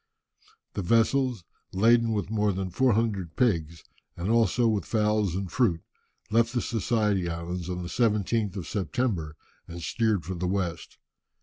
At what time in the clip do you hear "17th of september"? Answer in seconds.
7.87-9.35